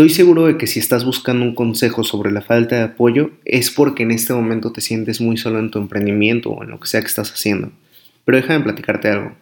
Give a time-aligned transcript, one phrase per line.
[0.00, 3.70] Estoy seguro de que si estás buscando un consejo sobre la falta de apoyo es
[3.70, 6.88] porque en este momento te sientes muy solo en tu emprendimiento o en lo que
[6.88, 7.70] sea que estás haciendo.
[8.24, 9.32] Pero déjame platicarte algo.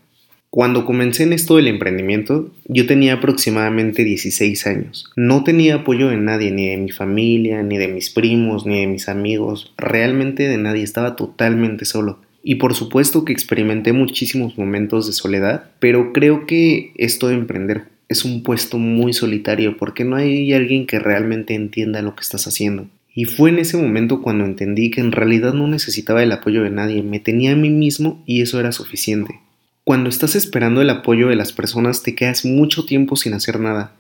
[0.50, 5.12] Cuando comencé en esto del emprendimiento, yo tenía aproximadamente 16 años.
[5.14, 8.88] No tenía apoyo de nadie, ni de mi familia, ni de mis primos, ni de
[8.88, 12.18] mis amigos, realmente de nadie, estaba totalmente solo.
[12.42, 17.96] Y por supuesto que experimenté muchísimos momentos de soledad, pero creo que esto de emprender
[18.08, 22.46] es un puesto muy solitario porque no hay alguien que realmente entienda lo que estás
[22.46, 22.86] haciendo.
[23.14, 26.70] Y fue en ese momento cuando entendí que en realidad no necesitaba el apoyo de
[26.70, 29.40] nadie, me tenía a mí mismo y eso era suficiente.
[29.84, 33.92] Cuando estás esperando el apoyo de las personas te quedas mucho tiempo sin hacer nada.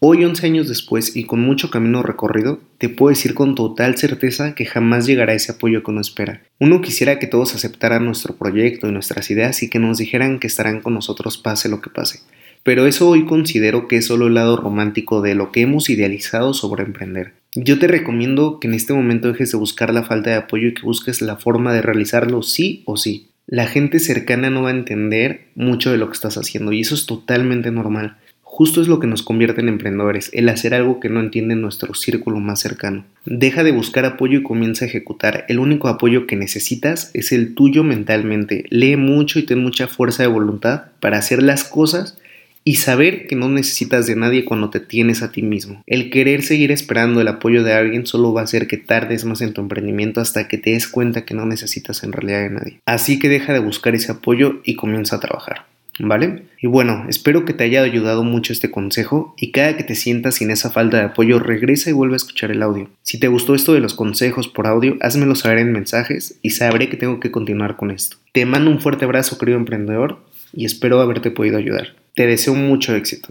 [0.00, 4.54] Hoy, 11 años después y con mucho camino recorrido, te puedo decir con total certeza
[4.54, 6.42] que jamás llegará ese apoyo que uno espera.
[6.58, 10.46] Uno quisiera que todos aceptaran nuestro proyecto y nuestras ideas y que nos dijeran que
[10.46, 12.20] estarán con nosotros pase lo que pase.
[12.64, 16.54] Pero eso hoy considero que es solo el lado romántico de lo que hemos idealizado
[16.54, 17.34] sobre emprender.
[17.54, 20.74] Yo te recomiendo que en este momento dejes de buscar la falta de apoyo y
[20.74, 24.74] que busques la forma de realizarlo sí o sí la gente cercana no va a
[24.74, 28.16] entender mucho de lo que estás haciendo y eso es totalmente normal.
[28.42, 31.92] Justo es lo que nos convierte en emprendedores, el hacer algo que no entiende nuestro
[31.94, 33.04] círculo más cercano.
[33.26, 35.44] Deja de buscar apoyo y comienza a ejecutar.
[35.48, 38.64] El único apoyo que necesitas es el tuyo mentalmente.
[38.70, 42.16] Lee mucho y ten mucha fuerza de voluntad para hacer las cosas
[42.64, 45.82] y saber que no necesitas de nadie cuando te tienes a ti mismo.
[45.86, 49.42] El querer seguir esperando el apoyo de alguien solo va a hacer que tardes más
[49.42, 52.80] en tu emprendimiento hasta que te des cuenta que no necesitas en realidad de nadie.
[52.86, 55.66] Así que deja de buscar ese apoyo y comienza a trabajar.
[56.00, 56.42] ¿Vale?
[56.60, 60.36] Y bueno, espero que te haya ayudado mucho este consejo y cada que te sientas
[60.36, 62.88] sin esa falta de apoyo regresa y vuelve a escuchar el audio.
[63.02, 66.88] Si te gustó esto de los consejos por audio, házmelo saber en mensajes y sabré
[66.88, 68.16] que tengo que continuar con esto.
[68.32, 70.18] Te mando un fuerte abrazo querido emprendedor
[70.52, 71.94] y espero haberte podido ayudar.
[72.14, 73.28] Te deseo mucho éxito.